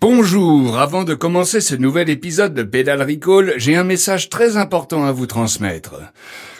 Bonjour, 0.00 0.78
avant 0.78 1.04
de 1.04 1.12
commencer 1.12 1.60
ce 1.60 1.74
nouvel 1.74 2.08
épisode 2.08 2.54
de 2.54 2.62
Pédale 2.62 3.02
Recall, 3.02 3.52
j'ai 3.58 3.76
un 3.76 3.84
message 3.84 4.30
très 4.30 4.56
important 4.56 5.04
à 5.04 5.12
vous 5.12 5.26
transmettre. 5.26 5.96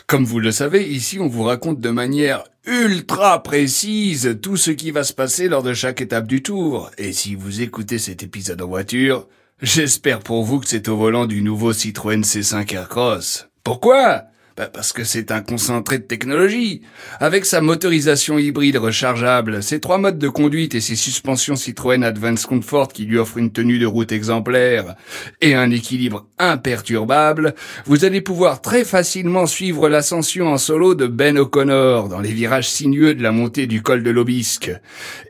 Comme 0.06 0.26
vous 0.26 0.40
le 0.40 0.52
savez, 0.52 0.86
ici 0.86 1.18
on 1.18 1.26
vous 1.26 1.44
raconte 1.44 1.80
de 1.80 1.88
manière 1.88 2.44
ultra 2.66 3.42
précise 3.42 4.36
tout 4.42 4.58
ce 4.58 4.70
qui 4.70 4.90
va 4.90 5.04
se 5.04 5.14
passer 5.14 5.48
lors 5.48 5.62
de 5.62 5.72
chaque 5.72 6.02
étape 6.02 6.26
du 6.26 6.42
tour. 6.42 6.90
Et 6.98 7.14
si 7.14 7.34
vous 7.34 7.62
écoutez 7.62 7.98
cet 7.98 8.22
épisode 8.22 8.60
en 8.60 8.66
voiture, 8.66 9.26
j'espère 9.62 10.18
pour 10.18 10.44
vous 10.44 10.60
que 10.60 10.68
c'est 10.68 10.88
au 10.88 10.98
volant 10.98 11.24
du 11.24 11.40
nouveau 11.40 11.72
Citroën 11.72 12.20
C5 12.20 12.74
Aircross. 12.74 13.48
Pourquoi? 13.64 14.24
Parce 14.66 14.92
que 14.92 15.04
c'est 15.04 15.30
un 15.30 15.40
concentré 15.40 15.98
de 15.98 16.04
technologie. 16.04 16.82
Avec 17.18 17.46
sa 17.46 17.60
motorisation 17.60 18.38
hybride 18.38 18.76
rechargeable, 18.76 19.62
ses 19.62 19.80
trois 19.80 19.98
modes 19.98 20.18
de 20.18 20.28
conduite 20.28 20.74
et 20.74 20.80
ses 20.80 20.96
suspensions 20.96 21.56
Citroën 21.56 22.02
Advance 22.02 22.46
Comfort 22.46 22.88
qui 22.88 23.04
lui 23.04 23.18
offrent 23.18 23.38
une 23.38 23.52
tenue 23.52 23.78
de 23.78 23.86
route 23.86 24.12
exemplaire 24.12 24.94
et 25.40 25.54
un 25.54 25.70
équilibre 25.70 26.26
imperturbable, 26.38 27.54
vous 27.86 28.04
allez 28.04 28.20
pouvoir 28.20 28.60
très 28.60 28.84
facilement 28.84 29.46
suivre 29.46 29.88
l'ascension 29.88 30.48
en 30.48 30.58
solo 30.58 30.94
de 30.94 31.06
Ben 31.06 31.38
O'Connor 31.38 32.08
dans 32.08 32.20
les 32.20 32.32
virages 32.32 32.68
sinueux 32.68 33.14
de 33.14 33.22
la 33.22 33.32
montée 33.32 33.66
du 33.66 33.82
col 33.82 34.02
de 34.02 34.10
l'Obisque. 34.10 34.72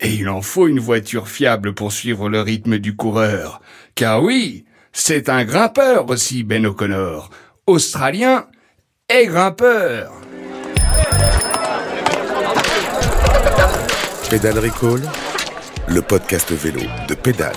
Et 0.00 0.12
il 0.12 0.28
en 0.28 0.42
faut 0.42 0.68
une 0.68 0.80
voiture 0.80 1.28
fiable 1.28 1.74
pour 1.74 1.92
suivre 1.92 2.28
le 2.28 2.40
rythme 2.40 2.78
du 2.78 2.96
coureur. 2.96 3.60
Car 3.94 4.22
oui, 4.22 4.64
c'est 4.92 5.28
un 5.28 5.44
grimpeur 5.44 6.08
aussi, 6.10 6.42
Ben 6.42 6.66
O'Connor. 6.66 7.30
Australien, 7.66 8.46
et 9.10 9.26
grimpeur. 9.26 10.12
Pédale 14.30 14.58
Recall, 14.60 15.02
le 15.88 16.00
podcast 16.00 16.52
vélo 16.52 16.80
de 17.08 17.14
Pédale. 17.14 17.56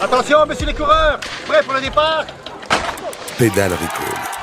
Attention, 0.00 0.38
messieurs 0.46 0.66
les 0.66 0.74
coureurs, 0.74 1.20
prêts 1.46 1.62
pour 1.62 1.74
le 1.74 1.80
départ? 1.80 2.26
Pédale 3.38 3.72
Recall. 3.72 4.38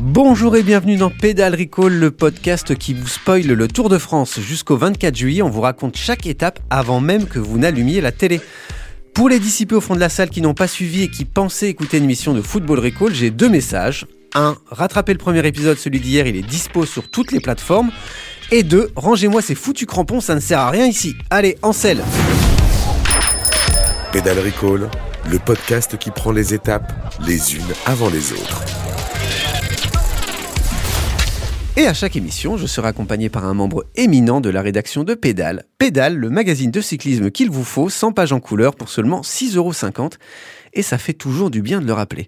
Bonjour 0.00 0.56
et 0.56 0.64
bienvenue 0.64 0.96
dans 0.96 1.10
Pédale 1.10 1.54
Recall, 1.54 1.92
le 1.92 2.10
podcast 2.10 2.74
qui 2.76 2.94
vous 2.94 3.06
spoile 3.06 3.46
le 3.46 3.68
Tour 3.68 3.88
de 3.88 3.98
France. 3.98 4.40
Jusqu'au 4.40 4.76
24 4.76 5.14
juillet, 5.14 5.42
on 5.42 5.50
vous 5.50 5.60
raconte 5.60 5.96
chaque 5.96 6.26
étape 6.26 6.58
avant 6.70 7.00
même 7.00 7.26
que 7.26 7.38
vous 7.38 7.58
n'allumiez 7.58 8.00
la 8.00 8.10
télé. 8.10 8.40
Pour 9.18 9.28
les 9.28 9.40
dissipés 9.40 9.74
au 9.74 9.80
fond 9.80 9.96
de 9.96 10.00
la 10.00 10.10
salle 10.10 10.30
qui 10.30 10.40
n'ont 10.40 10.54
pas 10.54 10.68
suivi 10.68 11.02
et 11.02 11.08
qui 11.08 11.24
pensaient 11.24 11.68
écouter 11.68 11.98
une 11.98 12.04
émission 12.04 12.34
de 12.34 12.40
Football 12.40 12.78
Recall, 12.78 13.12
j'ai 13.12 13.30
deux 13.32 13.48
messages. 13.48 14.06
Un, 14.32 14.56
rattrapez 14.70 15.12
le 15.12 15.18
premier 15.18 15.44
épisode, 15.44 15.76
celui 15.76 15.98
d'hier, 15.98 16.28
il 16.28 16.36
est 16.36 16.42
dispo 16.42 16.86
sur 16.86 17.10
toutes 17.10 17.32
les 17.32 17.40
plateformes. 17.40 17.90
Et 18.52 18.62
deux, 18.62 18.90
rangez-moi 18.94 19.42
ces 19.42 19.56
foutus 19.56 19.88
crampons, 19.88 20.20
ça 20.20 20.36
ne 20.36 20.40
sert 20.40 20.60
à 20.60 20.70
rien 20.70 20.86
ici. 20.86 21.16
Allez, 21.30 21.58
en 21.62 21.72
selle 21.72 22.04
Pédale 24.12 24.38
Recall, 24.38 24.88
le 25.28 25.38
podcast 25.40 25.98
qui 25.98 26.12
prend 26.12 26.30
les 26.30 26.54
étapes 26.54 26.92
les 27.26 27.56
unes 27.56 27.74
avant 27.86 28.10
les 28.10 28.32
autres. 28.32 28.62
Et 31.78 31.86
à 31.86 31.94
chaque 31.94 32.16
émission, 32.16 32.56
je 32.56 32.66
serai 32.66 32.88
accompagné 32.88 33.28
par 33.28 33.44
un 33.44 33.54
membre 33.54 33.84
éminent 33.94 34.40
de 34.40 34.50
la 34.50 34.62
rédaction 34.62 35.04
de 35.04 35.14
Pédale. 35.14 35.62
Pédale, 35.78 36.16
le 36.16 36.28
magazine 36.28 36.72
de 36.72 36.80
cyclisme 36.80 37.30
qu'il 37.30 37.50
vous 37.50 37.62
faut, 37.62 37.88
100 37.88 38.10
pages 38.10 38.32
en 38.32 38.40
couleur 38.40 38.74
pour 38.74 38.88
seulement 38.88 39.20
6,50€. 39.20 40.14
Et 40.72 40.82
ça 40.82 40.98
fait 40.98 41.12
toujours 41.12 41.52
du 41.52 41.62
bien 41.62 41.80
de 41.80 41.86
le 41.86 41.92
rappeler. 41.92 42.26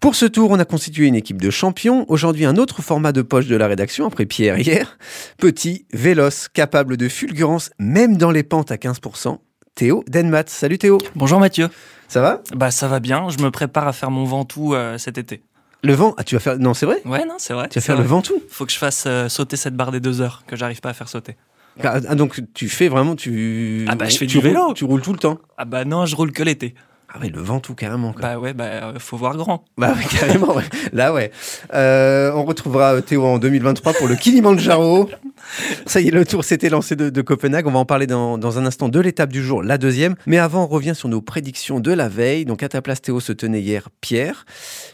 Pour 0.00 0.14
ce 0.14 0.24
tour, 0.24 0.50
on 0.50 0.58
a 0.58 0.64
constitué 0.64 1.04
une 1.04 1.14
équipe 1.14 1.42
de 1.42 1.50
champions. 1.50 2.06
Aujourd'hui, 2.08 2.46
un 2.46 2.56
autre 2.56 2.80
format 2.80 3.12
de 3.12 3.20
poche 3.20 3.48
de 3.48 3.56
la 3.56 3.66
rédaction, 3.66 4.06
après 4.06 4.24
Pierre 4.24 4.58
hier. 4.58 4.96
Petit, 5.36 5.84
véloce, 5.92 6.48
capable 6.48 6.96
de 6.96 7.10
fulgurance, 7.10 7.68
même 7.78 8.16
dans 8.16 8.30
les 8.30 8.44
pentes 8.44 8.72
à 8.72 8.76
15%. 8.76 9.36
Théo 9.74 10.04
Denmat. 10.08 10.44
Salut 10.46 10.78
Théo. 10.78 10.96
Bonjour 11.14 11.38
Mathieu. 11.38 11.68
Ça 12.08 12.22
va? 12.22 12.42
Bah 12.54 12.70
ça 12.70 12.88
va 12.88 13.00
bien, 13.00 13.28
je 13.28 13.44
me 13.44 13.50
prépare 13.50 13.88
à 13.88 13.92
faire 13.92 14.10
mon 14.10 14.24
Ventoux 14.24 14.74
euh, 14.74 14.96
cet 14.96 15.18
été. 15.18 15.42
Le 15.82 15.92
vent 15.94 16.14
Ah, 16.16 16.24
tu 16.24 16.34
vas 16.34 16.40
faire. 16.40 16.58
Non, 16.58 16.74
c'est 16.74 16.86
vrai? 16.86 17.00
Ouais, 17.04 17.24
non, 17.24 17.34
c'est 17.38 17.52
vrai. 17.54 17.68
Tu 17.68 17.78
vas 17.78 17.84
faire 17.84 17.96
le 17.96 18.02
vrai. 18.02 18.08
Ventoux 18.10 18.42
Faut 18.50 18.66
que 18.66 18.72
je 18.72 18.78
fasse 18.78 19.04
euh, 19.06 19.28
sauter 19.28 19.56
cette 19.56 19.74
barre 19.76 19.92
des 19.92 20.00
deux 20.00 20.20
heures 20.20 20.42
que 20.46 20.56
j'arrive 20.56 20.80
pas 20.80 20.90
à 20.90 20.94
faire 20.94 21.08
sauter. 21.08 21.36
Ah, 21.82 22.00
donc 22.14 22.40
tu 22.54 22.68
fais 22.68 22.88
vraiment. 22.88 23.14
Tu... 23.16 23.84
Ah 23.88 23.94
bah, 23.94 24.06
je 24.08 24.16
fais 24.16 24.26
tu 24.26 24.38
du 24.38 24.40
vélo. 24.40 24.66
roules- 24.66 24.74
Tu 24.74 24.84
roules 24.84 25.02
tout 25.02 25.12
le 25.12 25.18
temps. 25.18 25.38
Ah 25.58 25.64
bah 25.66 25.84
non, 25.84 26.06
je 26.06 26.16
roule 26.16 26.32
que 26.32 26.42
l'été. 26.42 26.74
Ah 27.12 27.18
ouais, 27.20 27.28
le 27.28 27.40
Ventoux 27.40 27.74
carrément. 27.74 28.12
Quoi. 28.12 28.20
Bah 28.22 28.38
ouais, 28.38 28.52
bah 28.52 28.64
euh, 28.64 28.92
faut 28.98 29.16
voir 29.16 29.36
grand. 29.36 29.64
Bah 29.78 29.94
oui, 29.96 30.04
carrément, 30.18 30.54
ouais. 30.54 30.64
Là, 30.92 31.12
ouais. 31.12 31.30
Euh, 31.72 32.32
on 32.34 32.44
retrouvera 32.44 33.00
Théo 33.00 33.24
en 33.24 33.38
2023 33.38 33.92
pour 33.94 34.08
le 34.08 34.16
Kilimanjaro. 34.16 35.08
Ça 35.86 36.00
y 36.00 36.08
est, 36.08 36.10
le 36.10 36.24
tour 36.26 36.44
s'était 36.44 36.68
lancé 36.68 36.96
de, 36.96 37.08
de 37.08 37.22
Copenhague. 37.22 37.66
On 37.66 37.70
va 37.70 37.78
en 37.78 37.84
parler 37.84 38.06
dans, 38.06 38.36
dans 38.38 38.58
un 38.58 38.66
instant 38.66 38.88
de 38.88 38.98
l'étape 39.00 39.30
du 39.32 39.42
jour, 39.42 39.62
la 39.62 39.78
deuxième. 39.78 40.16
Mais 40.26 40.38
avant, 40.38 40.64
on 40.64 40.66
revient 40.66 40.94
sur 40.96 41.08
nos 41.08 41.20
prédictions 41.20 41.78
de 41.80 41.92
la 41.92 42.08
veille. 42.08 42.44
Donc, 42.44 42.62
à 42.62 42.68
ta 42.68 42.82
place, 42.82 43.00
Théo, 43.00 43.20
se 43.20 43.32
tenait 43.32 43.60
hier 43.60 43.88
Pierre. 44.00 44.44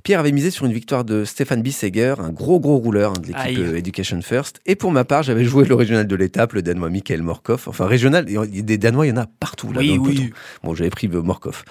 Pierre 0.05 0.21
avait 0.21 0.33
misé 0.33 0.51
sur 0.51 0.67
une 0.67 0.73
victoire 0.73 1.05
de 1.05 1.25
Stéphane 1.25 1.63
Bisseger, 1.63 2.15
un 2.19 2.31
gros, 2.31 2.61
gros 2.61 2.77
rouleur 2.77 3.13
hein, 3.13 3.21
de 3.23 3.29
l'équipe 3.29 3.59
euh, 3.59 3.77
Education 3.77 4.21
First. 4.21 4.61
Et 4.67 4.77
pour 4.77 4.93
ma 4.93 5.05
part, 5.05 5.23
j'avais 5.23 5.45
joué 5.45 5.65
le 5.65 5.75
régional 5.75 6.07
de 6.07 6.17
l'étape, 6.17 6.53
le 6.53 6.63
Danois 6.63 6.91
Michael 6.91 7.23
Morkov. 7.23 7.65
Enfin, 7.67 7.87
régional, 7.87 8.27
il 8.29 8.35
y 8.35 8.59
a 8.59 8.63
des 8.63 8.79
Danois, 8.79 9.07
il 9.07 9.11
y 9.11 9.13
en 9.13 9.17
a 9.23 9.27
partout. 9.41 9.73
Là, 9.73 9.81
Oui, 9.81 9.89
dans 9.89 9.95
le 9.95 10.01
oui. 10.11 10.15
peloton. 10.17 10.35
Bon, 10.65 10.75
j'avais 10.75 10.91
pris 10.91 11.07
le 11.09 11.23
Morkov. 11.23 11.65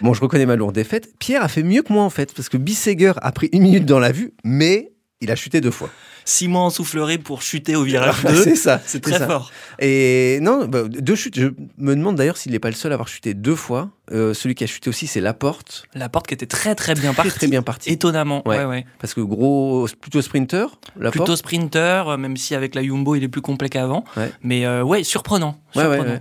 Bon, 0.00 0.14
je 0.14 0.20
reconnais 0.20 0.46
ma 0.46 0.56
lourde 0.56 0.74
défaite. 0.74 1.10
Pierre 1.18 1.42
a 1.42 1.48
fait 1.48 1.62
mieux 1.62 1.82
que 1.82 1.92
moi, 1.92 2.02
en 2.04 2.10
fait, 2.10 2.32
parce 2.34 2.48
que 2.48 2.56
Bisseger 2.56 3.12
a 3.16 3.32
pris 3.32 3.48
une 3.52 3.62
minute 3.62 3.86
dans 3.86 3.98
la 3.98 4.12
vue, 4.12 4.32
mais 4.44 4.92
il 5.20 5.30
a 5.30 5.36
chuté 5.36 5.60
deux 5.60 5.70
fois. 5.70 5.90
Six 6.24 6.48
mois 6.48 6.60
en 6.62 6.70
soufflerie 6.70 7.18
pour 7.18 7.42
chuter 7.42 7.74
au 7.76 7.82
virage 7.82 8.22
2. 8.22 8.28
Ah, 8.28 8.34
c'est 8.44 8.54
ça. 8.56 8.80
C'est 8.86 9.00
très 9.00 9.18
ça. 9.18 9.26
fort. 9.26 9.50
Et 9.80 10.38
non, 10.42 10.66
bah, 10.66 10.82
deux 10.86 11.14
chutes. 11.14 11.38
Je 11.38 11.48
me 11.78 11.96
demande 11.96 12.16
d'ailleurs 12.16 12.36
s'il 12.36 12.52
n'est 12.52 12.58
pas 12.58 12.68
le 12.68 12.74
seul 12.74 12.92
à 12.92 12.94
avoir 12.94 13.08
chuté 13.08 13.34
deux 13.34 13.54
fois. 13.56 13.90
Euh, 14.12 14.32
celui 14.34 14.54
qui 14.54 14.62
a 14.62 14.66
chuté 14.66 14.88
aussi, 14.90 15.06
c'est 15.06 15.20
Laporte. 15.20 15.84
La 15.94 16.08
porte 16.08 16.26
qui 16.26 16.34
était 16.34 16.46
très 16.46 16.74
très 16.74 16.94
bien 16.94 17.12
Très, 17.12 17.22
partie. 17.24 17.32
très 17.38 17.46
bien 17.48 17.62
parti. 17.62 17.90
Étonnamment. 17.90 18.46
Ouais. 18.46 18.58
Ouais, 18.58 18.64
ouais. 18.64 18.86
Parce 19.00 19.14
que 19.14 19.20
gros, 19.22 19.88
plutôt 20.00 20.22
sprinter, 20.22 20.66
Laporte. 20.96 21.16
Plutôt 21.16 21.36
sprinter, 21.36 22.08
euh, 22.10 22.16
même 22.16 22.36
si 22.36 22.54
avec 22.54 22.74
la 22.74 22.82
Jumbo 22.82 23.14
il 23.14 23.24
est 23.24 23.28
plus 23.28 23.42
complet 23.42 23.68
qu'avant. 23.68 24.04
Mais 24.42 24.66
euh, 24.66 24.82
ouais, 24.82 25.02
surprenant. 25.04 25.58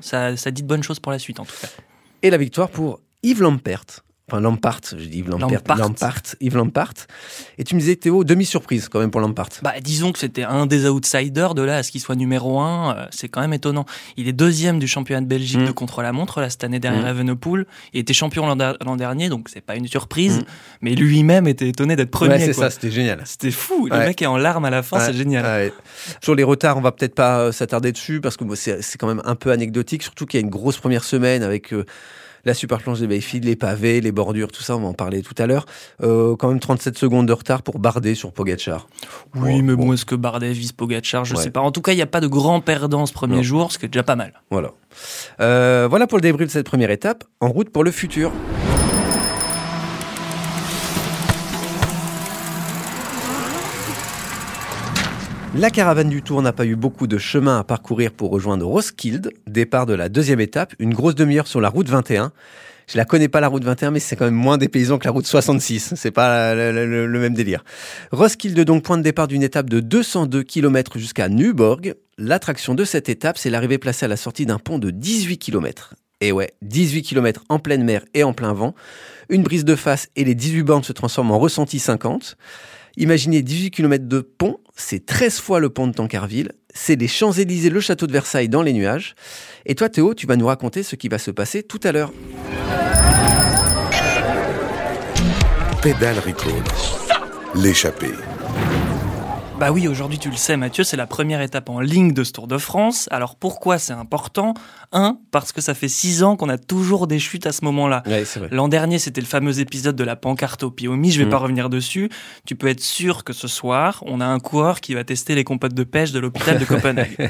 Ça 0.01 0.31
dit 0.51 0.63
de 0.63 0.67
bonnes 0.67 0.83
choses 0.83 0.99
pour 0.99 1.11
la 1.11 1.19
suite 1.19 1.39
en 1.39 1.45
tout 1.45 1.55
cas. 1.61 1.67
Et 2.23 2.29
la 2.29 2.37
victoire 2.37 2.69
pour 2.69 2.99
Yves 3.23 3.41
Lampert. 3.41 3.83
Enfin, 4.31 4.41
Lampart, 4.41 4.81
je 4.91 5.05
dis 5.05 5.17
Yves 5.19 5.29
Lampert. 5.31 5.49
Lampart. 5.49 5.77
Lampart, 5.79 6.21
Yves 6.39 6.55
Lampart. 6.55 6.93
Et 7.57 7.63
tu 7.63 7.73
me 7.73 7.79
disais, 7.79 7.95
Théo, 7.95 8.23
demi-surprise 8.23 8.87
quand 8.87 8.99
même 8.99 9.09
pour 9.09 9.21
Lampart. 9.21 9.49
Bah, 9.63 9.73
disons 9.81 10.11
que 10.11 10.19
c'était 10.19 10.43
un 10.43 10.67
des 10.67 10.87
outsiders 10.87 11.55
de 11.55 11.63
là 11.63 11.77
à 11.77 11.83
ce 11.83 11.91
qu'il 11.91 11.99
soit 11.99 12.13
numéro 12.15 12.59
un, 12.59 12.95
euh, 12.95 13.05
c'est 13.09 13.27
quand 13.27 13.41
même 13.41 13.53
étonnant. 13.53 13.85
Il 14.17 14.27
est 14.27 14.31
deuxième 14.33 14.77
du 14.77 14.87
championnat 14.87 15.21
de 15.21 15.25
Belgique 15.25 15.61
Mm. 15.61 15.65
de 15.65 15.71
contre-la-montre 15.71 16.41
là 16.41 16.51
cette 16.51 16.63
année 16.63 16.79
derrière 16.79 17.05
Mm. 17.05 17.17
Evenepoel. 17.17 17.65
Il 17.93 18.01
était 18.01 18.13
champion 18.13 18.45
l'an 18.45 18.55
der- 18.55 18.77
l'an 18.85 18.97
dernier, 18.97 19.29
donc 19.29 19.49
c'est 19.51 19.61
pas 19.61 19.75
une 19.75 19.87
surprise. 19.87 20.41
Mm. 20.41 20.43
Mais 20.81 20.93
lui-même 20.93 21.47
était 21.47 21.67
étonné 21.67 21.95
d'être 21.95 22.11
premier. 22.11 22.35
ouais, 22.35 22.39
c'est 22.45 22.53
ça, 22.53 22.69
c'était 22.69 22.91
génial. 22.91 23.23
C'était 23.25 23.49
fou. 23.49 23.87
Le 23.89 23.97
mec 23.97 24.21
est 24.21 24.27
en 24.27 24.37
larmes 24.37 24.65
à 24.65 24.69
la 24.69 24.83
fin, 24.83 24.99
Ouais, 24.99 25.05
c'est 25.07 25.13
génial. 25.13 25.71
Sur 26.21 26.35
les 26.35 26.43
retards, 26.43 26.77
on 26.77 26.81
va 26.81 26.91
peut-être 26.91 27.15
pas 27.15 27.39
euh, 27.39 27.51
s'attarder 27.51 27.91
dessus 27.91 28.21
parce 28.21 28.37
que 28.37 28.43
c'est 28.53 28.97
quand 28.99 29.07
même 29.07 29.23
un 29.25 29.33
peu 29.35 29.49
anecdotique, 29.49 30.03
surtout 30.03 30.27
qu'il 30.27 30.39
y 30.39 30.43
a 30.43 30.45
une 30.45 30.51
grosse 30.51 30.77
première 30.77 31.03
semaine 31.03 31.41
avec 31.41 31.73
euh, 31.73 31.83
la 32.45 32.53
super 32.53 32.79
planche 32.79 32.99
des 32.99 33.07
Bayfield, 33.07 33.45
les 33.45 33.55
pavés, 33.55 34.01
les 34.01 34.11
bordures, 34.11 34.51
tout 34.51 34.63
ça, 34.63 34.75
on 34.75 34.81
va 34.81 34.87
en 34.87 34.93
parler 34.93 35.21
tout 35.21 35.35
à 35.37 35.45
l'heure. 35.47 35.65
Euh, 36.03 36.35
quand 36.35 36.49
même 36.49 36.59
37 36.59 36.97
secondes 36.97 37.27
de 37.27 37.33
retard 37.33 37.61
pour 37.63 37.79
Bardet 37.79 38.15
sur 38.15 38.31
Pogachar. 38.31 38.87
Oui, 39.35 39.61
mais 39.61 39.75
bon. 39.75 39.93
est-ce 39.93 40.05
que 40.05 40.15
Bardet 40.15 40.51
vise 40.53 40.71
Pogacar? 40.71 41.25
Je 41.25 41.35
Ouais. 41.35 41.43
sais 41.43 41.51
pas. 41.51 41.59
En 41.61 41.71
tout 41.71 41.81
cas, 41.81 41.91
il 41.93 41.95
n'y 41.97 42.01
a 42.01 42.05
pas 42.07 42.21
de 42.21 42.27
grand 42.27 42.61
perdant 42.61 43.05
ce 43.05 43.13
premier 43.13 43.37
Non. 43.37 43.43
jour, 43.43 43.71
ce 43.71 43.77
qui 43.77 43.85
est 43.85 43.89
déjà 43.89 44.03
pas 44.03 44.15
mal. 44.15 44.33
Voilà. 44.51 44.71
Euh, 45.39 45.87
voilà 45.89 46.07
pour 46.07 46.17
le 46.17 46.21
débrief 46.21 46.47
de 46.47 46.51
cette 46.53 46.65
première 46.65 46.91
étape. 46.91 47.23
En 47.41 47.49
route 47.49 47.69
pour 47.69 47.83
le 47.83 47.91
futur. 47.91 48.31
La 55.55 55.69
caravane 55.71 56.09
du 56.09 56.21
Tour 56.21 56.41
n'a 56.41 56.53
pas 56.53 56.65
eu 56.65 56.75
beaucoup 56.75 57.07
de 57.07 57.17
chemin 57.17 57.59
à 57.59 57.63
parcourir 57.63 58.11
pour 58.11 58.29
rejoindre 58.31 58.65
Roskilde, 58.67 59.31
départ 59.47 59.85
de 59.85 59.93
la 59.93 60.07
deuxième 60.07 60.39
étape, 60.39 60.73
une 60.79 60.93
grosse 60.93 61.15
demi-heure 61.15 61.47
sur 61.47 61.59
la 61.59 61.69
route 61.69 61.89
21. 61.89 62.31
Je 62.87 62.97
la 62.97 63.05
connais 63.05 63.27
pas 63.27 63.39
la 63.39 63.47
route 63.47 63.63
21, 63.63 63.91
mais 63.91 63.99
c'est 63.99 64.15
quand 64.15 64.25
même 64.25 64.33
moins 64.33 64.57
dépaysant 64.57 64.97
que 64.99 65.05
la 65.05 65.11
route 65.11 65.25
66. 65.25 65.93
C'est 65.95 66.11
pas 66.11 66.55
le, 66.55 67.05
le- 67.07 67.19
même 67.19 67.33
délire. 67.33 67.63
Roskilde 68.11 68.59
donc 68.61 68.83
point 68.83 68.97
de 68.97 69.03
départ 69.03 69.27
d'une 69.27 69.43
étape 69.43 69.69
de 69.69 69.79
202 69.79 70.43
km 70.43 70.97
jusqu'à 70.97 71.29
Nuborg. 71.29 71.95
L'attraction 72.17 72.73
de 72.75 72.85
cette 72.85 73.09
étape, 73.09 73.37
c'est 73.37 73.49
l'arrivée 73.49 73.77
placée 73.79 74.05
à 74.05 74.07
la 74.07 74.17
sortie 74.17 74.45
d'un 74.45 74.59
pont 74.59 74.79
de 74.79 74.91
18 74.91 75.37
km. 75.39 75.95
Et 76.21 76.31
ouais, 76.31 76.51
18 76.63 77.03
km 77.03 77.43
en 77.49 77.59
pleine 77.59 77.83
mer 77.83 78.03
et 78.13 78.23
en 78.23 78.33
plein 78.33 78.53
vent. 78.53 78.75
Une 79.29 79.43
brise 79.43 79.65
de 79.65 79.75
face 79.75 80.09
et 80.15 80.23
les 80.23 80.35
18 80.35 80.63
bornes 80.63 80.83
se 80.83 80.91
transforment 80.93 81.31
en 81.31 81.39
ressenti 81.39 81.79
50. 81.79 82.37
Imaginez 82.97 83.41
18 83.41 83.71
km 83.71 84.07
de 84.07 84.19
pont, 84.19 84.59
c'est 84.75 85.05
13 85.05 85.39
fois 85.39 85.59
le 85.59 85.69
pont 85.69 85.87
de 85.87 85.93
Tancarville, 85.93 86.51
c'est 86.73 86.95
les 86.95 87.07
Champs-Élysées, 87.07 87.69
le 87.69 87.79
château 87.79 88.07
de 88.07 88.11
Versailles 88.11 88.49
dans 88.49 88.61
les 88.61 88.73
nuages. 88.73 89.15
Et 89.65 89.75
toi 89.75 89.89
Théo, 89.89 90.13
tu 90.13 90.27
vas 90.27 90.35
nous 90.35 90.47
raconter 90.47 90.83
ce 90.83 90.95
qui 90.95 91.07
va 91.07 91.17
se 91.17 91.31
passer 91.31 91.63
tout 91.63 91.79
à 91.83 91.91
l'heure. 91.91 92.11
Pédale 95.81 96.19
Recall. 96.19 96.63
L'échappée. 97.55 98.13
Bah 99.59 99.71
oui, 99.73 99.89
aujourd'hui 99.89 100.17
tu 100.17 100.29
le 100.29 100.37
sais 100.37 100.55
Mathieu, 100.55 100.85
c'est 100.85 100.95
la 100.95 101.05
première 101.05 101.41
étape 101.41 101.69
en 101.69 101.81
ligne 101.81 102.13
de 102.13 102.23
ce 102.23 102.31
Tour 102.31 102.47
de 102.47 102.57
France. 102.57 103.09
Alors 103.11 103.35
pourquoi 103.35 103.77
c'est 103.77 103.91
important? 103.91 104.53
Un, 104.93 105.17
parce 105.31 105.51
que 105.51 105.59
ça 105.59 105.73
fait 105.73 105.89
six 105.89 106.23
ans 106.23 106.37
qu'on 106.37 106.47
a 106.47 106.57
toujours 106.57 107.07
des 107.07 107.19
chutes 107.19 107.45
à 107.45 107.51
ce 107.51 107.65
moment-là. 107.65 108.01
Ouais. 108.07 108.23
L'an 108.51 108.69
dernier, 108.69 108.99
c'était 108.99 109.19
le 109.19 109.27
fameux 109.27 109.59
épisode 109.59 109.97
de 109.97 110.03
la 110.05 110.15
pancarte 110.15 110.63
au 110.63 110.71
Piomi. 110.71 111.11
Je 111.11 111.19
vais 111.19 111.25
Mm. 111.25 111.29
pas 111.29 111.37
revenir 111.39 111.69
dessus. 111.69 112.09
Tu 112.45 112.55
peux 112.55 112.67
être 112.67 112.79
sûr 112.81 113.25
que 113.25 113.33
ce 113.33 113.49
soir, 113.49 114.01
on 114.07 114.21
a 114.21 114.25
un 114.25 114.39
coureur 114.39 114.79
qui 114.79 114.93
va 114.93 115.03
tester 115.03 115.35
les 115.35 115.43
compotes 115.43 115.73
de 115.73 115.83
pêche 115.83 116.13
de 116.13 116.19
l'hôpital 116.19 116.57
de 116.57 116.63
Copenhague. 116.65 117.29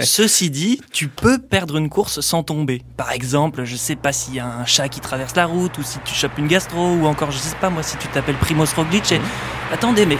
Ceci 0.00 0.50
dit, 0.50 0.80
tu 0.92 1.08
peux 1.08 1.38
perdre 1.38 1.76
une 1.76 1.88
course 1.88 2.20
sans 2.20 2.44
tomber. 2.44 2.82
Par 2.96 3.10
exemple, 3.10 3.64
je 3.64 3.74
sais 3.74 3.96
pas 3.96 4.12
s'il 4.12 4.34
y 4.34 4.40
a 4.40 4.46
un 4.46 4.64
chat 4.64 4.88
qui 4.88 5.00
traverse 5.00 5.34
la 5.34 5.46
route 5.46 5.76
ou 5.78 5.82
si 5.82 5.98
tu 6.04 6.14
chopes 6.14 6.38
une 6.38 6.46
gastro 6.46 6.92
ou 6.94 7.06
encore, 7.06 7.32
je 7.32 7.38
sais 7.38 7.56
pas 7.56 7.68
moi, 7.68 7.82
si 7.82 7.96
tu 7.96 8.06
t'appelles 8.08 8.36
Primoz 8.36 8.72
Roglic 8.74 9.10
et... 9.10 9.20
Attendez, 9.72 10.06
mais 10.06 10.18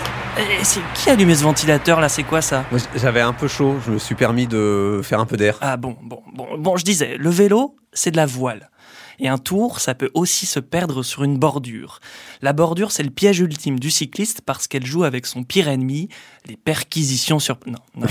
c'est 0.63 0.81
qui 0.95 1.11
a 1.11 1.13
allumé 1.13 1.35
ce 1.35 1.43
ventilateur 1.43 2.01
là? 2.01 2.09
C'est 2.09 2.25
quoi 2.25 2.43
ça? 2.43 2.65
J'avais 2.97 3.21
un 3.21 3.33
peu 3.33 3.47
chaud, 3.47 3.77
je 3.87 3.93
me 3.93 3.99
suis 3.99 4.15
permis 4.15 4.47
de 4.47 5.01
faire 5.03 5.21
un 5.21 5.27
peu 5.27 5.37
d'air. 5.37 5.59
Ah 5.61 5.77
bon, 5.77 5.97
bon, 6.03 6.23
bon, 6.35 6.59
bon, 6.59 6.77
je 6.77 6.85
disais, 6.85 7.17
le 7.19 7.31
vélo, 7.31 7.77
c'est 7.93 8.11
de 8.11 8.17
la 8.17 8.27
voile. 8.27 8.71
Et 9.19 9.29
un 9.29 9.39
tour, 9.39 9.81
ça 9.81 9.95
peut 9.95 10.11
aussi 10.15 10.47
se 10.47 10.61
perdre 10.61 11.03
sur 11.03 11.25
une 11.25 11.39
bordure. 11.39 12.01
La 12.43 12.53
bordure, 12.53 12.91
c'est 12.93 13.03
le 13.03 13.11
piège 13.11 13.41
ultime 13.41 13.79
du 13.79 13.91
cycliste 13.91 14.41
parce 14.45 14.67
qu'elle 14.67 14.85
joue 14.87 15.05
avec 15.05 15.27
son 15.27 15.45
pire 15.45 15.69
ennemi, 15.69 16.09
les 16.47 16.57
perquisitions 16.57 17.39
sur... 17.39 17.59
Non, 17.67 17.79
non, 17.97 18.07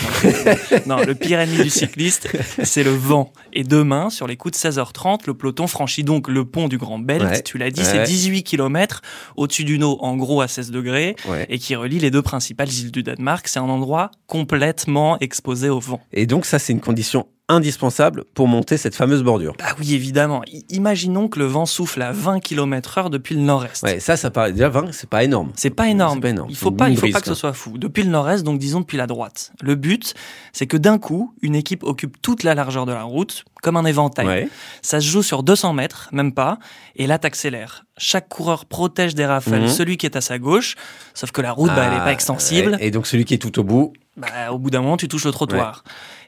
non, 0.88 0.97
non, 0.97 1.03
le 1.05 1.15
pire 1.15 1.39
ennemi 1.39 1.63
du 1.63 1.69
cycliste, 1.69 2.29
c'est 2.63 2.83
le 2.83 2.91
vent. 2.91 3.31
Et 3.53 3.63
demain, 3.63 4.09
sur 4.09 4.27
les 4.27 4.38
coups 4.38 4.53
de 4.61 4.69
16h30, 4.69 5.21
le 5.27 5.33
peloton 5.33 5.67
franchit 5.67 6.03
donc 6.03 6.27
le 6.27 6.45
pont 6.45 6.67
du 6.67 6.77
Grand 6.77 7.00
Belt. 7.00 7.23
Ouais, 7.23 7.44
Tu 7.44 7.57
l'as 7.57 7.69
dit, 7.71 7.81
ouais. 7.81 7.85
c'est 7.88 8.03
18 8.03 8.44
km 8.44 9.01
au-dessus 9.35 9.63
du 9.65 9.77
Nord, 9.79 10.03
en 10.03 10.15
gros 10.15 10.41
à 10.41 10.47
16 10.47 10.71
degrés, 10.71 11.15
Ouais. 11.27 11.45
et 11.50 11.59
qui 11.59 11.75
relie 11.75 12.00
les 12.00 12.11
deux 12.11 12.21
principales 12.21 12.71
îles 12.73 12.91
du 12.91 13.03
Danemark. 13.03 13.47
C'est 13.47 13.59
un 13.59 13.63
endroit 13.69 14.11
complètement 14.27 15.17
exposé 15.19 15.69
au 15.69 15.79
vent. 15.79 16.01
Et 16.11 16.25
donc 16.25 16.45
ça, 16.45 16.59
c'est 16.59 16.73
une 16.73 16.79
condition 16.81 17.27
indispensable 17.50 18.24
pour 18.34 18.48
monter 18.48 18.78
cette 18.78 18.95
fameuse 18.95 19.22
bordure. 19.24 19.54
Bah 19.60 19.75
oui, 19.80 19.94
évidemment. 19.94 20.42
I- 20.48 20.63
imaginons 20.69 21.28
que 21.28 21.40
le 21.40 21.45
vent 21.45 21.66
souffle 21.66 22.01
à 22.01 22.12
20 22.12 22.40
km 22.40 22.98
heure 22.98 23.10
depuis 23.10 23.36
le 23.36 23.42
nord-est. 23.42 23.84
Ouais, 23.84 24.00
ça, 24.00 24.16
ça 24.18 24.31
paraît 24.31 24.54
déjà 24.54 24.69
20, 24.69 24.92
c'est 24.92 25.10
pas 25.10 25.24
énorme. 25.24 25.51
C'est 25.56 25.69
pas 25.69 25.88
énorme. 25.90 26.22
Pas 26.22 26.30
énorme. 26.30 26.50
Il 26.50 26.56
faut 26.56 26.72
pas, 26.72 26.90
il 26.90 26.98
faut 26.98 27.10
pas 27.10 27.19
que 27.22 27.28
ce 27.28 27.34
soit 27.34 27.54
fou. 27.54 27.78
Depuis 27.78 28.04
le 28.04 28.10
nord-est, 28.10 28.44
donc 28.44 28.60
disons 28.60 28.80
depuis 28.81 28.98
la 28.98 29.07
droite. 29.07 29.51
Le 29.62 29.75
but, 29.75 30.13
c'est 30.54 30.68
que 30.68 30.78
d'un 30.78 30.98
coup, 30.98 31.34
une 31.42 31.56
équipe 31.56 31.84
occupe 31.84 32.22
toute 32.22 32.44
la 32.44 32.56
largeur 32.56 32.86
de 32.86 32.94
la 32.94 33.04
route, 33.04 33.44
comme 33.62 33.78
un 33.78 33.86
éventail. 33.86 34.25
Ouais. 34.28 34.50
Ça 34.81 35.00
se 35.00 35.07
joue 35.07 35.24
sur 35.24 35.44
200 35.44 35.74
mètres, 35.74 36.10
même 36.12 36.34
pas, 36.34 36.60
et 36.96 37.07
là 37.07 37.18
t'accélères. 37.18 37.86
Chaque 37.98 38.28
coureur 38.30 38.66
protège 38.66 39.16
des 39.16 39.25
rafales 39.25 39.62
Mhm. 39.63 39.68
celui 39.68 39.98
qui 39.98 40.06
est 40.06 40.16
à 40.16 40.22
sa 40.22 40.39
gauche, 40.39 40.75
sauf 41.13 41.31
que 41.31 41.42
la 41.42 41.51
route, 41.51 41.69
bah, 41.69 41.84
elle 41.88 41.94
est 41.94 41.98
Ah, 42.00 42.06
pas 42.06 42.12
extensible. 42.13 42.72
ouais. 42.72 42.78
Et 42.88 42.92
donc 42.92 43.06
celui 43.06 43.25
qui 43.25 43.34
est 43.34 43.38
tout 43.38 43.57
au 43.60 43.63
bout, 43.63 43.94
Bah, 44.15 44.51
au 44.51 44.60
bout 44.60 44.69
d'un 44.69 44.81
moment, 44.81 44.95
tu 44.98 45.07
touches 45.07 45.25
le 45.25 45.31
trottoir. 45.31 45.83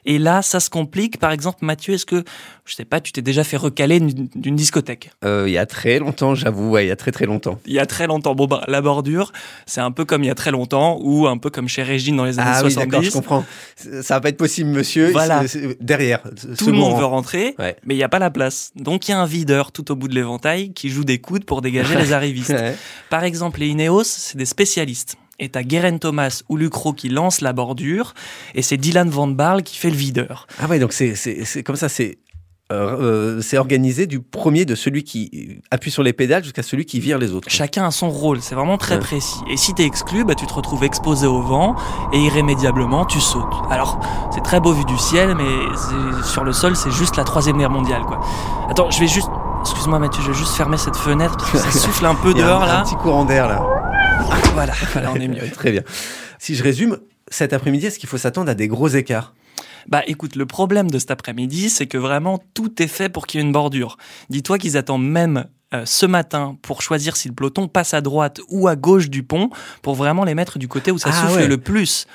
Et 0.08 0.18
là, 0.18 0.40
ça 0.42 0.60
se 0.60 0.70
complique. 0.70 1.18
Par 1.18 1.30
exemple, 1.32 1.58
Mathieu, 1.62 1.94
est-ce 1.94 2.06
que, 2.06 2.24
je 2.64 2.74
sais 2.74 2.84
pas, 2.84 3.00
tu 3.00 3.10
t'es 3.12 3.22
déjà 3.22 3.42
fait 3.44 3.56
recaler 3.56 3.98
d'une 4.00 4.56
discothèque? 4.56 5.10
Euh, 5.24 5.44
il 5.48 5.52
y 5.52 5.58
a 5.58 5.66
très 5.66 5.98
longtemps, 6.00 6.34
j'avoue, 6.34 6.70
ouais, 6.70 6.84
il 6.84 6.88
y 6.88 6.92
a 6.92 6.96
très 6.96 7.10
très 7.12 7.26
longtemps. 7.26 7.58
il 7.66 7.72
y 7.72 7.78
a 7.80 7.86
très 7.86 8.06
longtemps. 8.06 8.34
Bon, 8.34 8.46
bah, 8.46 8.62
la 8.68 8.80
bordure, 8.80 9.32
c'est 9.66 9.80
un 9.80 9.90
peu 9.92 10.04
comme 10.04 10.22
il 10.24 10.26
y 10.28 10.30
a 10.30 10.34
très 10.36 10.50
longtemps 10.52 10.98
ou 11.00 11.26
un 11.28 11.38
peu 11.38 11.50
comme 11.50 11.68
chez 11.68 11.82
Régine 11.84 12.16
dans 12.16 12.24
les 12.24 12.38
années 12.40 12.50
Ah 12.54 12.62
oui, 12.64 12.74
d'accord, 12.74 13.02
je 13.02 13.10
70. 13.10 13.12
comprends. 13.12 13.44
Ça 14.02 14.14
va 14.14 14.20
pas 14.20 14.28
être 14.30 14.36
possible, 14.36 14.70
monsieur. 14.70 15.10
Voilà. 15.10 15.42
Derrière. 15.80 16.22
Tout 16.58 16.66
le 16.66 16.72
monde 16.72 16.98
veut 16.98 17.04
rentrer, 17.04 17.54
Ouais. 17.58 17.76
mais 17.84 17.94
il 17.94 17.98
n'y 17.98 18.04
a 18.04 18.08
pas 18.08 18.18
la 18.20 18.30
place. 18.30 18.70
Donc 18.76 19.08
il 19.08 19.12
y 19.12 19.14
a 19.14 19.20
un 19.20 19.26
videur 19.26 19.70
tout 19.72 19.90
au 19.92 19.96
bout 19.96 20.08
de 20.08 20.14
l'éventail 20.14 20.72
qui 20.72 20.88
joue 20.88 21.04
des 21.04 21.18
coudes 21.18 21.44
pour 21.44 21.62
dégager 21.62 21.96
les 21.96 22.12
arrivistes. 22.12 22.50
Ouais. 22.50 22.76
Par 23.10 23.24
exemple, 23.24 23.60
les 23.60 23.68
Ineos, 23.68 24.04
c'est 24.04 24.36
des 24.38 24.44
spécialistes. 24.46 25.16
Et 25.38 25.48
t'as 25.50 25.62
Guerin 25.62 25.98
Thomas 25.98 26.42
ou 26.48 26.56
Lucro 26.56 26.92
qui 26.92 27.08
lance 27.08 27.40
la 27.40 27.52
bordure, 27.52 28.14
et 28.54 28.62
c'est 28.62 28.76
Dylan 28.76 29.10
Van 29.10 29.26
Barle 29.26 29.62
qui 29.62 29.76
fait 29.76 29.90
le 29.90 29.96
videur. 29.96 30.46
Ah 30.60 30.66
ouais, 30.66 30.78
donc 30.78 30.92
c'est 30.92 31.14
comme 31.64 31.76
ça, 31.76 31.88
c'est 31.88 32.18
euh, 32.72 33.36
euh, 33.36 33.40
c'est 33.42 33.58
organisé 33.58 34.06
du 34.08 34.18
premier 34.20 34.64
de 34.64 34.74
celui 34.74 35.04
qui 35.04 35.60
appuie 35.70 35.92
sur 35.92 36.02
les 36.02 36.12
pédales 36.12 36.42
jusqu'à 36.42 36.64
celui 36.64 36.84
qui 36.84 36.98
vire 36.98 37.16
les 37.16 37.30
autres. 37.32 37.48
Chacun 37.48 37.86
a 37.86 37.92
son 37.92 38.10
rôle, 38.10 38.40
c'est 38.40 38.56
vraiment 38.56 38.76
très 38.76 38.94
Ouais. 38.96 39.00
précis. 39.00 39.38
Et 39.48 39.56
si 39.56 39.72
t'es 39.72 39.84
exclu, 39.84 40.24
bah, 40.24 40.34
tu 40.34 40.46
te 40.48 40.52
retrouves 40.52 40.82
exposé 40.82 41.28
au 41.28 41.40
vent 41.42 41.76
et 42.12 42.18
irrémédiablement 42.18 43.04
tu 43.04 43.20
sautes. 43.20 43.44
Alors, 43.70 44.00
c'est 44.34 44.42
très 44.42 44.58
beau 44.58 44.72
vu 44.72 44.84
du 44.84 44.98
ciel, 44.98 45.36
mais 45.36 46.24
sur 46.24 46.42
le 46.42 46.52
sol, 46.52 46.74
c'est 46.74 46.90
juste 46.90 47.16
la 47.16 47.22
troisième 47.22 47.56
guerre 47.58 47.70
mondiale, 47.70 48.02
quoi. 48.02 48.18
Attends, 48.68 48.90
je 48.90 48.98
vais 48.98 49.06
juste, 49.06 49.28
excuse-moi 49.60 50.00
Mathieu, 50.00 50.22
je 50.24 50.32
vais 50.32 50.36
juste 50.36 50.56
fermer 50.56 50.76
cette 50.76 50.96
fenêtre 50.96 51.36
parce 51.36 51.52
que 51.52 51.58
ça 51.58 51.70
souffle 51.86 52.04
un 52.06 52.16
peu 52.16 52.32
Il 52.32 52.38
y 52.38 52.42
a 52.42 52.46
un- 52.46 52.48
dehors 52.48 52.62
un, 52.64 52.66
là. 52.66 52.82
petit 52.82 52.96
courant 52.96 53.24
d'air 53.24 53.46
là. 53.46 53.64
Voilà, 54.54 54.72
voilà, 54.92 55.12
on 55.12 55.16
est 55.16 55.28
mieux. 55.28 55.50
Très 55.50 55.70
bien. 55.72 55.82
Si 56.38 56.54
je 56.54 56.62
résume, 56.62 56.98
cet 57.28 57.52
après-midi, 57.52 57.86
est-ce 57.86 57.98
qu'il 57.98 58.08
faut 58.08 58.18
s'attendre 58.18 58.50
à 58.50 58.54
des 58.54 58.68
gros 58.68 58.88
écarts? 58.88 59.34
Bah 59.88 60.02
écoute, 60.06 60.34
le 60.34 60.46
problème 60.46 60.90
de 60.90 60.98
cet 60.98 61.10
après-midi, 61.10 61.70
c'est 61.70 61.86
que 61.86 61.98
vraiment 61.98 62.42
tout 62.54 62.82
est 62.82 62.88
fait 62.88 63.08
pour 63.08 63.26
qu'il 63.26 63.40
y 63.40 63.42
ait 63.42 63.46
une 63.46 63.52
bordure. 63.52 63.98
Dis-toi 64.30 64.58
qu'ils 64.58 64.76
attendent 64.76 65.06
même 65.08 65.44
euh, 65.74 65.82
ce 65.84 66.06
matin 66.06 66.56
pour 66.62 66.82
choisir 66.82 67.16
si 67.16 67.28
le 67.28 67.34
peloton 67.34 67.68
passe 67.68 67.94
à 67.94 68.00
droite 68.00 68.40
ou 68.48 68.66
à 68.68 68.76
gauche 68.76 69.10
du 69.10 69.22
pont 69.22 69.50
pour 69.82 69.94
vraiment 69.94 70.24
les 70.24 70.34
mettre 70.34 70.58
du 70.58 70.68
côté 70.68 70.90
où 70.90 70.98
ça 70.98 71.10
Ah 71.12 71.26
souffle 71.28 71.40
ouais. 71.40 71.46
le 71.48 71.58
plus. 71.58 72.06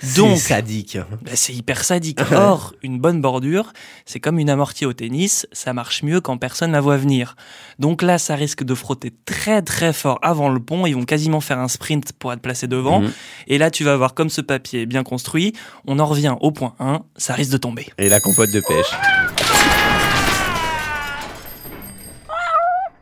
C'est 0.00 0.16
Donc, 0.16 0.38
sadique. 0.38 0.98
bah, 1.22 1.32
c'est 1.34 1.52
hyper 1.52 1.84
sadique. 1.84 2.20
Or, 2.32 2.74
une 2.82 2.98
bonne 2.98 3.20
bordure, 3.20 3.72
c'est 4.06 4.20
comme 4.20 4.38
une 4.38 4.50
amortie 4.50 4.86
au 4.86 4.92
tennis, 4.92 5.46
ça 5.52 5.72
marche 5.72 6.02
mieux 6.02 6.20
quand 6.20 6.36
personne 6.38 6.72
la 6.72 6.80
voit 6.80 6.96
venir. 6.96 7.36
Donc 7.78 8.02
là, 8.02 8.18
ça 8.18 8.34
risque 8.34 8.64
de 8.64 8.74
frotter 8.74 9.12
très 9.24 9.62
très 9.62 9.92
fort 9.92 10.18
avant 10.22 10.48
le 10.48 10.60
pont, 10.60 10.86
ils 10.86 10.94
vont 10.94 11.04
quasiment 11.04 11.40
faire 11.40 11.58
un 11.58 11.68
sprint 11.68 12.12
pour 12.12 12.32
être 12.32 12.40
placé 12.40 12.66
devant. 12.66 13.00
Mhm. 13.00 13.12
Et 13.48 13.58
là, 13.58 13.70
tu 13.70 13.84
vas 13.84 13.96
voir 13.96 14.14
comme 14.14 14.30
ce 14.30 14.40
papier 14.40 14.82
est 14.82 14.86
bien 14.86 15.02
construit, 15.02 15.52
on 15.86 15.98
en 15.98 16.06
revient 16.06 16.36
au 16.40 16.52
point 16.52 16.74
1, 16.78 17.02
ça 17.16 17.34
risque 17.34 17.52
de 17.52 17.58
tomber. 17.58 17.86
Et 17.98 18.08
la 18.08 18.20
compote 18.20 18.50
de 18.50 18.60
pêche. 18.60 18.90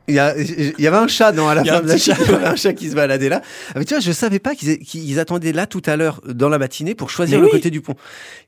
Il 0.09 0.15
y, 0.15 0.19
a- 0.19 0.35
il 0.39 0.75
y 0.79 0.87
avait 0.87 0.97
un 0.97 1.07
chat 1.07 1.33
dans 1.33 1.49
à 1.49 1.55
la 1.55 1.65
fin 1.65 1.77
un 1.77 1.81
de 1.83 1.89
la 1.89 1.99
chat. 1.99 2.15
il 2.27 2.31
y 2.33 2.35
avait 2.35 2.47
un 2.47 2.57
chat 2.57 2.73
qui 2.73 2.89
se 2.91 2.95
baladait 2.95 3.29
là. 3.29 3.43
Ah, 3.71 3.79
mais 3.79 3.85
tu 3.85 3.95
vois, 3.95 4.01
je 4.01 4.11
savais 4.13 4.39
pas 4.39 4.55
qu'ils 4.55 5.19
attendaient 5.21 5.53
là 5.53 5.67
tout 5.67 5.83
à 5.87 5.97
l'heure 5.97 6.21
dans 6.27 6.49
la 6.49 6.59
matinée 6.59 6.95
pour 6.95 7.11
choisir 7.11 7.39
Mais 7.39 7.43
le 7.43 7.47
oui. 7.47 7.53
côté 7.53 7.71
du 7.71 7.81
pont. 7.81 7.95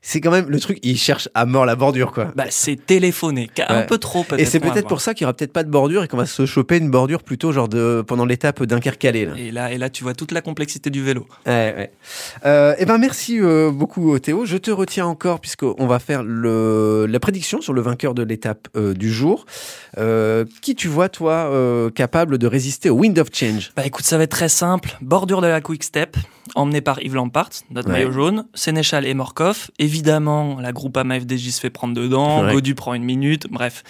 C'est 0.01 0.21
quand 0.21 0.31
même 0.31 0.49
le 0.49 0.59
truc. 0.59 0.79
Ils 0.83 0.97
cherchent 0.97 1.29
à 1.33 1.45
mort 1.45 1.65
la 1.65 1.75
bordure 1.75 2.11
quoi. 2.11 2.31
Bah, 2.35 2.45
c'est 2.49 2.83
téléphoné, 2.85 3.49
un 3.67 3.79
Ouais. 3.81 3.85
peu 3.85 3.97
trop 3.97 4.23
peut-être. 4.23 4.41
Et 4.41 4.45
c'est 4.45 4.59
peut-être 4.59 4.87
pour 4.87 5.01
ça 5.01 5.13
qu'il 5.13 5.23
y 5.23 5.25
aura 5.25 5.33
peut-être 5.33 5.53
pas 5.53 5.63
de 5.63 5.69
bordure 5.69 6.03
et 6.03 6.07
qu'on 6.07 6.17
va 6.17 6.25
se 6.25 6.45
choper 6.45 6.77
une 6.77 6.89
bordure 6.89 7.21
plutôt 7.23 7.51
genre 7.51 7.69
de 7.69 8.03
pendant 8.05 8.25
l'étape 8.25 8.63
Dunkerque-Calais. 8.63 9.25
Là. 9.25 9.33
Et 9.37 9.51
là, 9.51 9.71
et 9.71 9.77
là, 9.77 9.89
tu 9.89 10.03
vois 10.03 10.13
toute 10.13 10.31
la 10.31 10.41
complexité 10.41 10.89
du 10.89 11.03
vélo. 11.03 11.27
Ouais, 11.45 11.73
ouais. 11.77 11.91
Euh, 12.45 12.73
eh 12.79 12.85
ben 12.85 12.97
merci 12.97 13.39
euh, 13.39 13.69
beaucoup 13.71 14.17
Théo. 14.19 14.45
Je 14.45 14.57
te 14.57 14.71
retiens 14.71 15.05
encore 15.05 15.39
puisqu'on 15.39 15.85
va 15.87 15.99
faire 15.99 16.23
le, 16.23 17.05
la 17.07 17.19
prédiction 17.19 17.61
sur 17.61 17.73
le 17.73 17.81
vainqueur 17.81 18.13
de 18.13 18.23
l'étape 18.23 18.67
euh, 18.75 18.93
du 18.93 19.11
jour. 19.11 19.45
Euh, 19.97 20.45
qui 20.61 20.75
tu 20.75 20.87
vois 20.87 21.09
toi 21.09 21.49
euh, 21.51 21.89
capable 21.89 22.37
de 22.37 22.47
résister 22.47 22.89
au 22.89 22.95
Wind 22.95 23.17
of 23.19 23.27
Change 23.33 23.71
Bah 23.75 23.85
écoute, 23.85 24.05
ça 24.05 24.17
va 24.17 24.23
être 24.23 24.31
très 24.31 24.49
simple. 24.49 24.97
Bordure 25.01 25.41
de 25.41 25.47
la 25.47 25.61
Quick 25.61 25.83
Step, 25.83 26.17
emmené 26.55 26.81
par 26.81 27.01
Yves 27.03 27.15
Lampart, 27.15 27.49
notre 27.69 27.87
Ouais. 27.89 27.99
maillot 27.99 28.11
jaune, 28.11 28.45
Sénéchal 28.53 29.05
et 29.05 29.13
Morkov. 29.13 29.69
Évidemment, 29.79 30.59
la 30.59 30.71
Groupama 30.71 31.19
FDJ 31.19 31.49
se 31.51 31.59
fait 31.59 31.69
prendre 31.69 31.93
dedans, 31.93 32.43
Ouais. 32.45 32.53
Godu 32.53 32.75
prend 32.75 32.93
une 32.93 33.03
minute, 33.03 33.47
bref. 33.51 33.83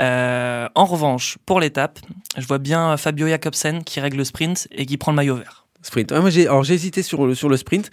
Euh, 0.00 0.68
en 0.74 0.84
revanche, 0.84 1.38
pour 1.46 1.60
l'étape, 1.60 1.98
je 2.36 2.46
vois 2.46 2.58
bien 2.58 2.96
Fabio 2.96 3.26
Jacobsen 3.28 3.84
qui 3.84 4.00
règle 4.00 4.18
le 4.18 4.24
sprint 4.24 4.68
et 4.72 4.86
qui 4.86 4.96
prend 4.96 5.12
le 5.12 5.16
maillot 5.16 5.36
vert. 5.36 5.64
Sprint. 5.80 6.10
Moi 6.12 6.28
j'ai 6.28 6.48
alors 6.48 6.64
j'ai 6.64 6.74
hésité 6.74 7.02
sur 7.04 7.24
le 7.24 7.36
sur 7.36 7.48
le 7.48 7.56
sprint. 7.56 7.88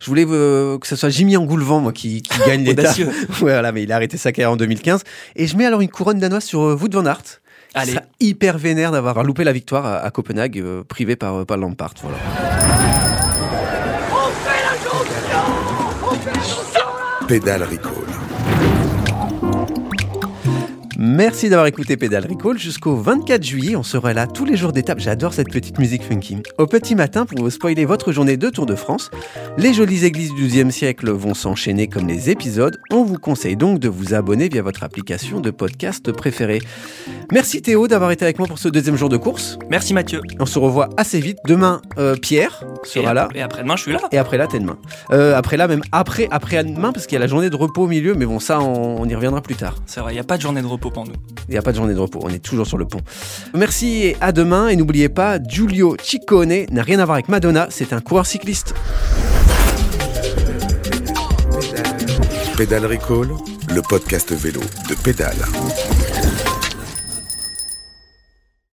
Je 0.00 0.06
voulais 0.06 0.26
euh, 0.28 0.78
que 0.78 0.86
ce 0.86 0.94
soit 0.94 1.08
Jimmy 1.08 1.38
Engoulevent 1.38 1.80
moi 1.80 1.90
qui, 1.92 2.20
qui 2.20 2.38
gagne 2.46 2.62
l'étape. 2.66 2.94
Voilà, 3.30 3.72
mais 3.72 3.82
il 3.82 3.90
a 3.92 3.96
arrêté 3.96 4.18
sa 4.18 4.30
carrière 4.30 4.52
en 4.52 4.56
2015 4.56 5.02
et 5.36 5.46
je 5.46 5.56
mets 5.56 5.64
alors 5.64 5.80
une 5.80 5.88
couronne 5.88 6.18
danoise 6.18 6.44
sur 6.44 6.60
Wout 6.60 6.90
van 6.92 7.06
Aert. 7.06 7.40
Allez. 7.74 7.92
Ça 7.92 8.02
hyper 8.18 8.58
vénère 8.58 8.90
d'avoir 8.92 9.22
loupé 9.22 9.44
la 9.44 9.52
victoire 9.52 9.86
à, 9.86 9.98
à 9.98 10.10
Copenhague 10.10 10.58
euh, 10.58 10.82
privé 10.82 11.16
par 11.16 11.34
euh, 11.36 11.44
par 11.44 11.56
Lampard 11.56 11.94
voilà. 12.02 12.18
Pédale 17.28 17.62
Recall. 17.62 18.79
Merci 21.12 21.48
d'avoir 21.48 21.66
écouté 21.66 21.96
Pédale 21.96 22.24
Recall 22.24 22.56
jusqu'au 22.56 22.94
24 22.94 23.42
juillet. 23.42 23.74
On 23.74 23.82
sera 23.82 24.14
là 24.14 24.28
tous 24.28 24.44
les 24.44 24.56
jours 24.56 24.70
d'étape. 24.70 25.00
J'adore 25.00 25.32
cette 25.32 25.50
petite 25.50 25.80
musique 25.80 26.04
funky. 26.04 26.36
Au 26.56 26.68
petit 26.68 26.94
matin 26.94 27.26
pour 27.26 27.40
vous 27.40 27.50
spoiler 27.50 27.84
votre 27.84 28.12
journée 28.12 28.36
de 28.36 28.48
Tour 28.48 28.64
de 28.64 28.76
France. 28.76 29.10
Les 29.58 29.74
jolies 29.74 30.04
églises 30.04 30.32
du 30.34 30.46
XIIe 30.46 30.70
siècle 30.70 31.10
vont 31.10 31.34
s'enchaîner 31.34 31.88
comme 31.88 32.06
les 32.06 32.30
épisodes. 32.30 32.78
On 32.92 33.02
vous 33.02 33.18
conseille 33.18 33.56
donc 33.56 33.80
de 33.80 33.88
vous 33.88 34.14
abonner 34.14 34.48
via 34.48 34.62
votre 34.62 34.84
application 34.84 35.40
de 35.40 35.50
podcast 35.50 36.12
préférée. 36.12 36.60
Merci 37.32 37.60
Théo 37.60 37.88
d'avoir 37.88 38.12
été 38.12 38.24
avec 38.24 38.38
moi 38.38 38.46
pour 38.46 38.60
ce 38.60 38.68
deuxième 38.68 38.96
jour 38.96 39.08
de 39.08 39.16
course. 39.16 39.58
Merci 39.68 39.94
Mathieu. 39.94 40.20
On 40.38 40.46
se 40.46 40.60
revoit 40.60 40.90
assez 40.96 41.18
vite. 41.18 41.38
Demain, 41.44 41.82
euh, 41.98 42.14
Pierre 42.14 42.62
sera 42.84 43.10
et, 43.10 43.14
là. 43.14 43.28
Et 43.34 43.42
après-demain, 43.42 43.74
je 43.74 43.82
suis 43.82 43.92
là. 43.92 44.00
Et 44.12 44.18
après 44.18 44.36
là, 44.36 44.46
t'es 44.46 44.60
demain. 44.60 44.78
Euh, 45.10 45.36
après 45.36 45.56
là, 45.56 45.66
même 45.66 45.82
après, 45.90 46.28
après 46.30 46.62
demain, 46.62 46.92
parce 46.92 47.06
qu'il 47.06 47.14
y 47.14 47.16
a 47.16 47.20
la 47.20 47.26
journée 47.26 47.50
de 47.50 47.56
repos 47.56 47.82
au 47.82 47.88
milieu, 47.88 48.14
mais 48.14 48.26
bon, 48.26 48.38
ça, 48.38 48.60
on, 48.60 49.00
on 49.00 49.08
y 49.08 49.14
reviendra 49.16 49.40
plus 49.40 49.56
tard. 49.56 49.74
C'est 49.86 49.98
vrai, 49.98 50.12
il 50.12 50.14
n'y 50.14 50.20
a 50.20 50.24
pas 50.24 50.36
de 50.36 50.42
journée 50.42 50.62
de 50.62 50.66
repos 50.66 50.90
il 51.48 51.52
n'y 51.52 51.58
a 51.58 51.62
pas 51.62 51.72
de 51.72 51.76
journée 51.76 51.94
de 51.94 51.98
repos, 51.98 52.20
on 52.22 52.28
est 52.28 52.38
toujours 52.38 52.66
sur 52.66 52.78
le 52.78 52.86
pont. 52.86 53.00
Merci 53.54 54.02
et 54.04 54.16
à 54.20 54.32
demain. 54.32 54.68
Et 54.68 54.76
n'oubliez 54.76 55.08
pas, 55.08 55.38
Giulio 55.42 55.96
Ciccone 56.02 56.66
n'a 56.70 56.82
rien 56.82 56.98
à 56.98 57.04
voir 57.04 57.14
avec 57.14 57.28
Madonna, 57.28 57.68
c'est 57.70 57.92
un 57.92 58.00
coureur 58.00 58.26
cycliste. 58.26 58.74
Pédale 62.56 62.86
Recall, 62.86 63.28
le 63.74 63.82
podcast 63.82 64.32
vélo 64.32 64.60
de 64.88 64.94
Pédale. 64.94 65.36